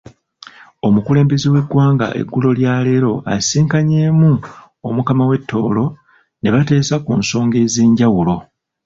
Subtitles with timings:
[0.87, 4.31] Omukulembeze w'eggwanga eggulo lya leero asisinkanyeemu
[4.87, 5.85] Omukama w'e Tooro,
[6.41, 8.35] nebateesa ku nsonga ez'enjawulo.